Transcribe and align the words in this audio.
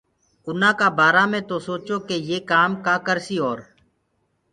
اُنآ 0.47 0.69
بآرآ 0.97 1.23
مي 1.31 1.39
تو 1.49 1.55
سوچو 1.67 1.95
ڪي 2.07 2.17
يي 2.29 2.37
ڪآم 2.51 2.71
ڪآ 2.85 2.95
ڪرسيٚ 3.07 3.43
اور 3.45 3.59